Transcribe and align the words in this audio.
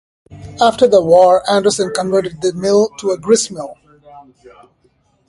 After 0.59 0.87
the 0.87 0.99
war 0.99 1.47
Anderson 1.47 1.91
converted 1.95 2.41
the 2.41 2.53
mill 2.53 2.89
to 3.01 3.11
a 3.11 3.19
gristmill. 3.19 3.77